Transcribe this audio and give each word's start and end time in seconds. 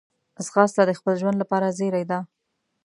ځغاسته 0.45 0.81
د 0.85 0.91
خپل 0.99 1.13
ژوند 1.21 1.37
لپاره 1.39 1.73
زېری 1.77 2.03
ده 2.11 2.19